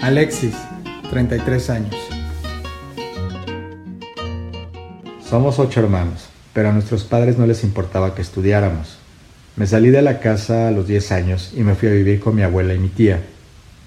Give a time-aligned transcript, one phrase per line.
[0.00, 0.54] Alexis,
[1.10, 1.94] 33 años.
[5.24, 8.98] Somos ocho hermanos, pero a nuestros padres no les importaba que estudiáramos.
[9.56, 12.34] Me salí de la casa a los 10 años y me fui a vivir con
[12.34, 13.22] mi abuela y mi tía.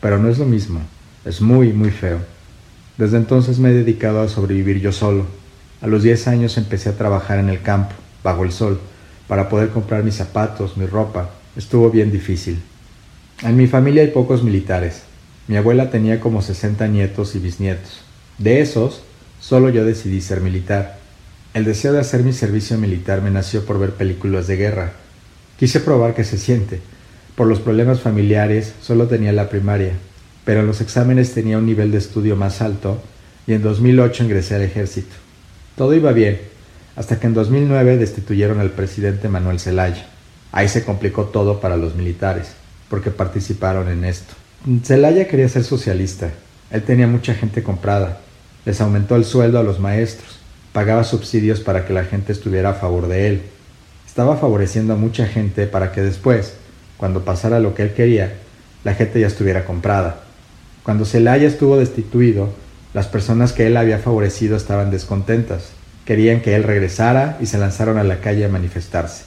[0.00, 0.80] Pero no es lo mismo,
[1.24, 2.18] es muy, muy feo.
[2.98, 5.26] Desde entonces me he dedicado a sobrevivir yo solo.
[5.80, 8.80] A los 10 años empecé a trabajar en el campo, bajo el sol,
[9.28, 11.30] para poder comprar mis zapatos, mi ropa.
[11.56, 12.60] Estuvo bien difícil.
[13.42, 15.02] En mi familia hay pocos militares.
[15.48, 18.02] Mi abuela tenía como 60 nietos y bisnietos.
[18.38, 19.02] De esos,
[19.40, 20.98] solo yo decidí ser militar.
[21.54, 24.92] El deseo de hacer mi servicio militar me nació por ver películas de guerra
[25.60, 26.80] Quise probar qué se siente.
[27.36, 29.92] Por los problemas familiares solo tenía la primaria,
[30.46, 33.02] pero en los exámenes tenía un nivel de estudio más alto
[33.46, 35.14] y en 2008 ingresé al ejército.
[35.76, 36.40] Todo iba bien,
[36.96, 40.06] hasta que en 2009 destituyeron al presidente Manuel Zelaya.
[40.50, 42.54] Ahí se complicó todo para los militares,
[42.90, 44.34] porque participaron en esto.
[44.84, 46.30] Zelaya quería ser socialista.
[46.70, 48.20] Él tenía mucha gente comprada.
[48.66, 50.38] Les aumentó el sueldo a los maestros.
[50.74, 53.42] Pagaba subsidios para que la gente estuviera a favor de él
[54.10, 56.54] estaba favoreciendo a mucha gente para que después,
[56.96, 58.34] cuando pasara lo que él quería,
[58.82, 60.24] la gente ya estuviera comprada.
[60.82, 62.52] Cuando Celaya estuvo destituido,
[62.92, 65.70] las personas que él había favorecido estaban descontentas.
[66.04, 69.26] Querían que él regresara y se lanzaron a la calle a manifestarse.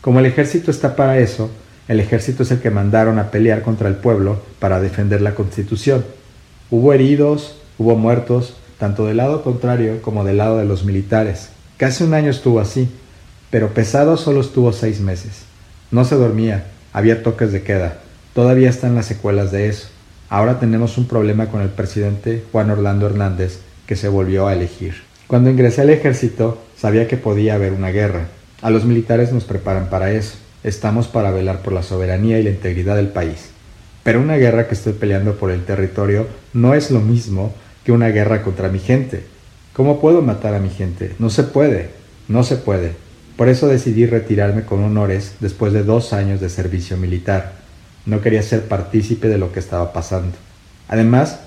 [0.00, 1.52] Como el ejército está para eso,
[1.88, 6.04] el ejército es el que mandaron a pelear contra el pueblo para defender la constitución.
[6.70, 11.50] Hubo heridos, hubo muertos, tanto del lado contrario como del lado de los militares.
[11.76, 12.88] Casi un año estuvo así
[13.52, 15.42] pero pesado solo estuvo seis meses.
[15.90, 17.98] No se dormía, había toques de queda.
[18.32, 19.88] Todavía están las secuelas de eso.
[20.30, 25.02] Ahora tenemos un problema con el presidente Juan Orlando Hernández, que se volvió a elegir.
[25.26, 28.28] Cuando ingresé al ejército, sabía que podía haber una guerra.
[28.62, 30.36] A los militares nos preparan para eso.
[30.64, 33.50] Estamos para velar por la soberanía y la integridad del país.
[34.04, 37.52] Pero una guerra que estoy peleando por el territorio no es lo mismo
[37.84, 39.24] que una guerra contra mi gente.
[39.72, 41.14] ¿Cómo puedo matar a mi gente?
[41.18, 41.90] No se puede,
[42.28, 42.92] no se puede.
[43.36, 47.54] Por eso decidí retirarme con honores después de dos años de servicio militar.
[48.06, 50.36] No quería ser partícipe de lo que estaba pasando.
[50.88, 51.40] Además,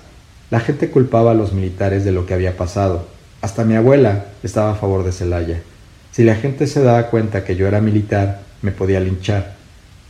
[0.50, 3.06] la gente culpaba a los militares de lo que había pasado.
[3.40, 5.62] Hasta mi abuela estaba a favor de Celaya.
[6.12, 9.54] Si la gente se daba cuenta que yo era militar, me podía linchar.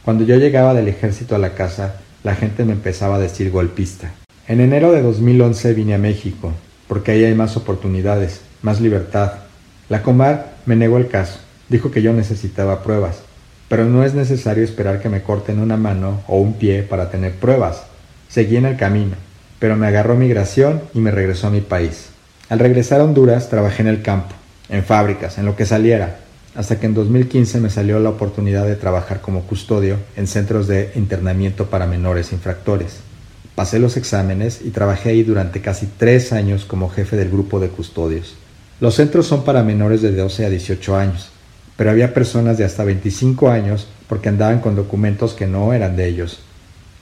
[0.03, 4.13] Cuando yo llegaba del ejército a la casa, la gente me empezaba a decir golpista.
[4.49, 6.53] En enero de 2011 vine a México,
[6.89, 9.33] porque ahí hay más oportunidades, más libertad.
[9.91, 11.39] La Comar me negó el caso.
[11.69, 13.19] Dijo que yo necesitaba pruebas,
[13.69, 17.33] pero no es necesario esperar que me corten una mano o un pie para tener
[17.35, 17.83] pruebas.
[18.29, 19.17] Seguí en el camino,
[19.59, 22.07] pero me agarró migración y me regresó a mi país.
[22.49, 24.35] Al regresar a Honduras trabajé en el campo,
[24.71, 26.21] en fábricas, en lo que saliera,
[26.57, 30.93] hasta que en 2015 me salió la oportunidad de trabajar como custodio en centros de
[30.97, 32.99] internamiento para menores infractores.
[33.55, 37.69] Pasé los exámenes y trabajé ahí durante casi tres años como jefe del grupo de
[37.69, 38.35] custodios.
[38.81, 41.31] Los centros son para menores de 12 a 18 años
[41.77, 46.09] pero había personas de hasta 25 años porque andaban con documentos que no eran de
[46.09, 46.41] ellos.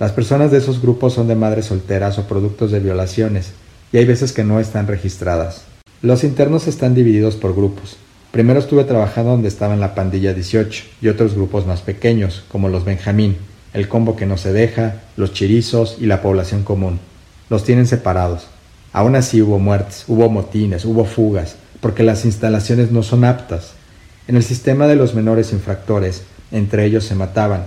[0.01, 3.53] Las personas de esos grupos son de madres solteras o productos de violaciones,
[3.93, 5.63] y hay veces que no están registradas.
[6.03, 7.97] Los internos están divididos por grupos.
[8.35, 12.69] Primero estuve trabajando donde estaba en la pandilla 18 y otros grupos más pequeños, como
[12.69, 13.37] los Benjamín,
[13.73, 16.99] el combo que no se deja, los chirizos y la población común.
[17.49, 18.49] Los tienen separados.
[18.93, 23.75] Aún así hubo muertes, hubo motines, hubo fugas, porque las instalaciones no son aptas.
[24.27, 27.67] En el sistema de los menores infractores, entre ellos se mataban.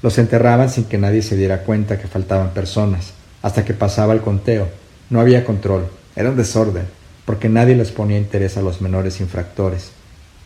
[0.00, 4.22] Los enterraban sin que nadie se diera cuenta que faltaban personas, hasta que pasaba el
[4.22, 4.68] conteo.
[5.10, 5.84] No había control,
[6.16, 6.86] era un desorden,
[7.24, 9.92] porque nadie les ponía interés a los menores infractores.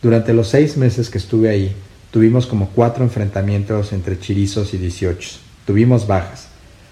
[0.01, 1.75] Durante los seis meses que estuve ahí,
[2.11, 5.39] tuvimos como cuatro enfrentamientos entre chirizos y dieciochos.
[5.65, 6.47] Tuvimos bajas,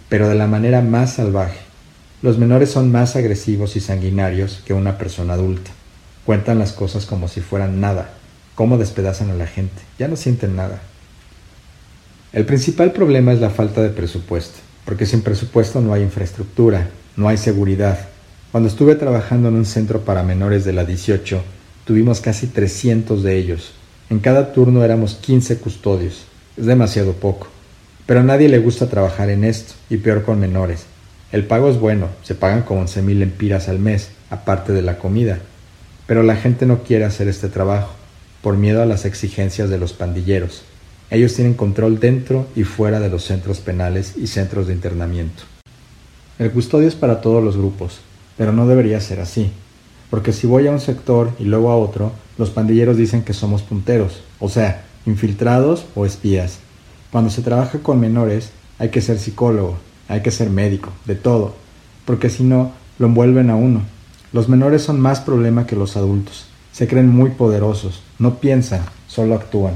[0.09, 1.59] pero de la manera más salvaje.
[2.22, 5.72] Los menores son más agresivos y sanguinarios que una persona adulta.
[6.25, 8.09] Cuentan las cosas como si fueran nada,
[8.56, 9.81] cómo despedazan a la gente.
[10.00, 10.81] Ya no sienten nada.
[12.34, 17.30] El principal problema es la falta de presupuesto, porque sin presupuesto no hay infraestructura, no
[17.30, 18.09] hay seguridad.
[18.56, 21.42] Cuando estuve trabajando en un centro para menores de la 18,
[21.84, 23.74] tuvimos casi 300 de ellos.
[24.10, 26.24] En cada turno éramos 15 custodios.
[26.56, 27.48] Es demasiado poco.
[28.06, 30.86] Pero a nadie le gusta trabajar en esto, y peor con menores.
[31.34, 35.00] El pago es bueno, se pagan como 11 mil empiras al mes, aparte de la
[35.00, 35.40] comida.
[36.07, 37.92] Pero la gente no quiere hacer este trabajo
[38.42, 40.63] por miedo a las exigencias de los pandilleros.
[41.10, 45.44] Ellos tienen control dentro y fuera de los centros penales y centros de internamiento.
[46.40, 48.00] El custodio es para todos los grupos,
[48.37, 49.51] pero no debería ser así,
[50.09, 53.61] porque si voy a un sector y luego a otro, los pandilleros dicen que somos
[53.61, 56.59] punteros, o sea, infiltrados o espías.
[57.11, 59.77] Cuando se trabaja con menores, hay que ser psicólogo,
[60.07, 61.55] hay que ser médico, de todo,
[62.05, 63.81] porque si no, lo envuelven a uno.
[64.33, 66.47] Los menores son más problema que los adultos.
[66.71, 69.75] Se creen muy poderosos, no piensan, solo actúan.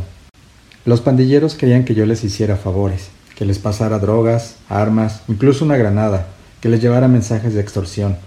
[0.85, 5.77] Los pandilleros querían que yo les hiciera favores, que les pasara drogas, armas, incluso una
[5.77, 6.27] granada,
[6.59, 8.17] que les llevara mensajes de extorsión.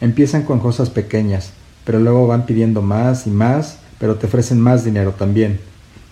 [0.00, 1.52] Empiezan con cosas pequeñas,
[1.84, 5.58] pero luego van pidiendo más y más, pero te ofrecen más dinero también.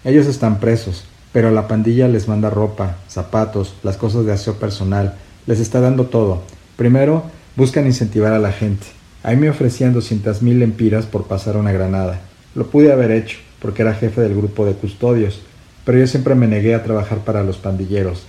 [0.04, 5.14] Ellos están presos, pero la pandilla les manda ropa, zapatos, las cosas de aseo personal,
[5.46, 6.42] les está dando todo.
[6.76, 7.24] Primero,
[7.56, 8.86] buscan incentivar a la gente.
[9.22, 12.20] Ahí me ofrecían doscientas mil lempiras por pasar una granada.
[12.54, 15.42] Lo pude haber hecho, porque era jefe del grupo de custodios,
[15.84, 18.24] pero yo siempre me negué a trabajar para los pandilleros.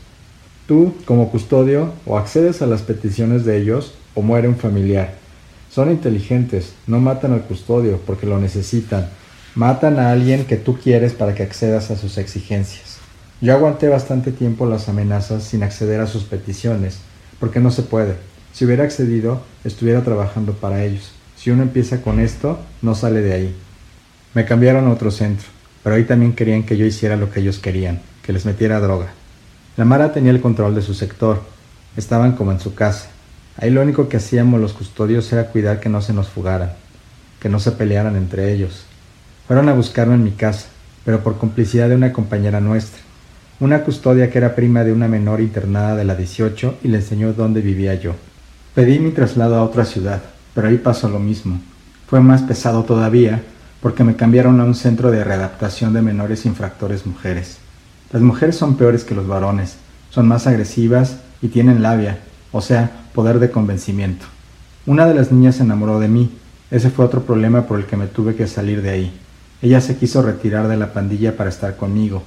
[0.68, 5.16] Tú, como custodio, o accedes a las peticiones de ellos, o muere un familiar.
[5.78, 9.10] Son inteligentes, no matan al custodio porque lo necesitan,
[9.54, 12.98] matan a alguien que tú quieres para que accedas a sus exigencias.
[13.42, 16.98] Yo aguanté bastante tiempo las amenazas sin acceder a sus peticiones,
[17.40, 18.16] porque no se puede.
[18.54, 21.12] Si hubiera accedido, estuviera trabajando para ellos.
[21.36, 23.56] Si uno empieza con esto, no sale de ahí.
[24.34, 25.46] Me cambiaron a otro centro,
[25.84, 29.10] pero ahí también querían que yo hiciera lo que ellos querían, que les metiera droga.
[29.76, 31.44] La Mara tenía el control de su sector,
[31.96, 33.10] estaban como en su casa.
[33.58, 36.74] Ahí lo único que hacíamos los custodios era cuidar que no se nos fugaran,
[37.40, 38.86] que no se pelearan entre ellos.
[39.48, 40.68] Fueron a buscarme en mi casa,
[41.04, 43.02] pero por complicidad de una compañera nuestra,
[43.60, 47.34] una custodia que era prima de una menor internada de la 18 y le enseñó
[47.34, 48.14] dónde vivía yo.
[48.76, 50.22] Pedí mi traslado a otra ciudad,
[50.54, 51.60] pero ahí pasó lo mismo.
[52.08, 53.42] Fue más pesado todavía
[53.82, 57.58] porque me cambiaron a un centro de readaptación de menores infractores mujeres.
[58.12, 59.78] Las mujeres son peores que los varones,
[60.12, 62.20] son más agresivas y tienen labia,
[62.52, 64.28] o sea, poder de convencimiento.
[64.86, 66.30] Una de las niñas se enamoró de mí,
[66.70, 69.12] ese fue otro problema por el que me tuve que salir de ahí.
[69.64, 72.22] Ella se quiso retirar de la pandilla para estar conmigo.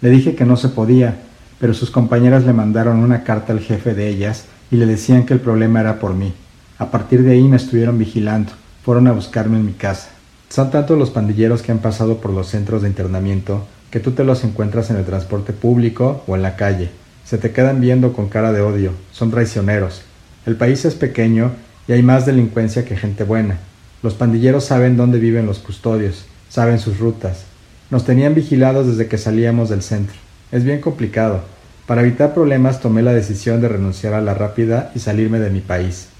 [0.00, 1.18] Le dije que no se podía,
[1.58, 5.34] pero sus compañeras le mandaron una carta al jefe de ellas y le decían que
[5.34, 6.32] el problema era por mí.
[6.78, 8.52] A partir de ahí me estuvieron vigilando,
[8.84, 10.10] fueron a buscarme en mi casa.
[10.48, 14.22] Son tantos los pandilleros que han pasado por los centros de internamiento que tú te
[14.22, 16.90] los encuentras en el transporte público o en la calle.
[17.24, 20.02] Se te quedan viendo con cara de odio, son traicioneros.
[20.46, 21.50] El país es pequeño
[21.88, 23.58] y hay más delincuencia que gente buena.
[24.00, 27.46] Los pandilleros saben dónde viven los custodios, saben sus rutas.
[27.90, 30.14] Nos tenían vigilados desde que salíamos del centro.
[30.52, 31.42] Es bien complicado.
[31.88, 35.60] Para evitar problemas tomé la decisión de renunciar a la rápida y salirme de mi
[35.60, 36.10] país.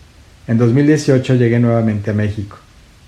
[0.49, 2.57] En 2018 llegué nuevamente a México.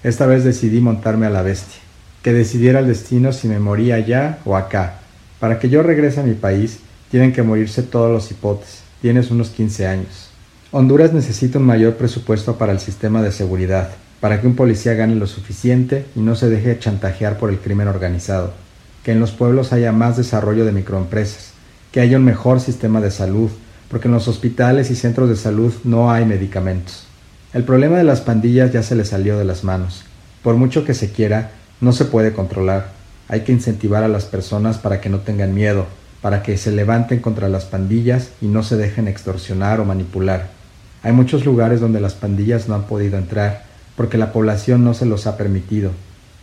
[0.04, 1.80] Esta vez decidí montarme a la bestia,
[2.22, 5.00] que decidiera el destino si me moría allá o acá.
[5.40, 6.78] Para que yo regrese a mi país,
[7.10, 8.82] tienen que morirse todos los hipotes.
[9.02, 10.27] Tienes unos 15 años.
[10.70, 13.88] Honduras necesita un mayor presupuesto para el sistema de seguridad,
[14.20, 17.88] para que un policía gane lo suficiente y no se deje chantajear por el crimen
[17.88, 18.52] organizado,
[19.02, 21.52] que en los pueblos haya más desarrollo de microempresas,
[21.90, 23.50] que haya un mejor sistema de salud,
[23.88, 27.06] porque en los hospitales y centros de salud no hay medicamentos.
[27.54, 30.04] El problema de las pandillas ya se le salió de las manos.
[30.42, 32.90] Por mucho que se quiera, no se puede controlar.
[33.28, 35.86] Hay que incentivar a las personas para que no tengan miedo,
[36.20, 40.57] para que se levanten contra las pandillas y no se dejen extorsionar o manipular.
[41.02, 43.64] Hay muchos lugares donde las pandillas no han podido entrar
[43.96, 45.90] porque la población no se los ha permitido.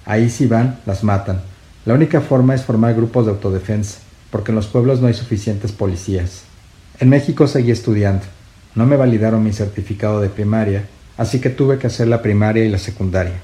[0.05, 1.41] Ahí si van, las matan.
[1.85, 3.99] La única forma es formar grupos de autodefensa,
[4.29, 6.43] porque en los pueblos no hay suficientes policías.
[6.99, 8.25] En México seguí estudiando.
[8.75, 10.85] No me validaron mi certificado de primaria,
[11.17, 13.39] así que tuve que hacer la primaria y la secundaria.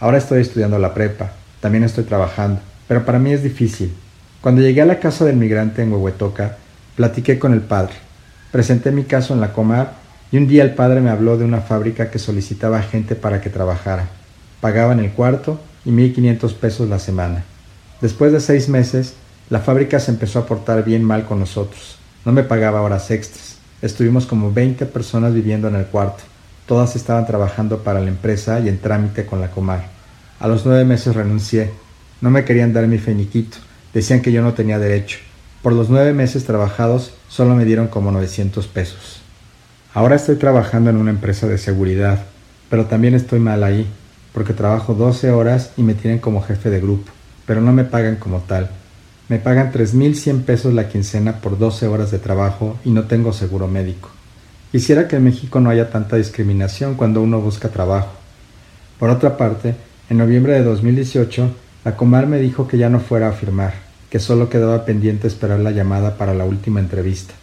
[0.00, 3.92] Ahora estoy estudiando la prepa, también estoy trabajando, pero para mí es difícil.
[4.40, 6.58] Cuando llegué a la casa del migrante en Huehuetoca,
[6.96, 7.94] platiqué con el padre.
[8.50, 10.03] Presenté mi caso en la Comar
[10.34, 13.50] y un día el padre me habló de una fábrica que solicitaba gente para que
[13.50, 14.08] trabajara.
[14.60, 17.44] Pagaban el cuarto y 1.500 pesos la semana.
[18.00, 19.14] Después de seis meses,
[19.48, 21.98] la fábrica se empezó a portar bien mal con nosotros.
[22.24, 23.58] No me pagaba horas extras.
[23.80, 26.24] Estuvimos como 20 personas viviendo en el cuarto.
[26.66, 29.84] Todas estaban trabajando para la empresa y en trámite con la Comar.
[30.40, 31.70] A los nueve meses renuncié.
[32.20, 33.58] No me querían dar mi feniquito.
[33.92, 35.18] Decían que yo no tenía derecho.
[35.62, 39.23] Por los nueve meses trabajados solo me dieron como 900 pesos.
[39.94, 42.18] Ahora estoy trabajando en una empresa de seguridad,
[42.68, 43.86] pero también estoy mal ahí,
[44.32, 47.12] porque trabajo 12 horas y me tienen como jefe de grupo,
[47.46, 48.70] pero no me pagan como tal.
[49.28, 53.68] Me pagan 3.100 pesos la quincena por 12 horas de trabajo y no tengo seguro
[53.68, 54.10] médico.
[54.72, 58.14] Quisiera que en México no haya tanta discriminación cuando uno busca trabajo.
[58.98, 59.76] Por otra parte,
[60.10, 61.50] en noviembre de 2018,
[61.84, 63.74] la Comar me dijo que ya no fuera a firmar,
[64.10, 67.34] que solo quedaba pendiente esperar la llamada para la última entrevista.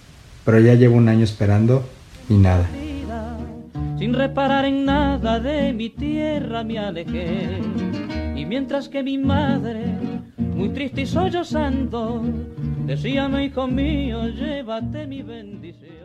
[0.43, 1.86] Pero ya llevo un año esperando
[2.30, 2.68] y nada.
[3.98, 7.60] Sin reparar en nada de mi tierra me alejé.
[8.36, 9.86] Y mientras que mi madre,
[10.38, 12.24] muy triste y sollozando,
[12.86, 16.00] decía, no hijo mío, llévate mi bendición.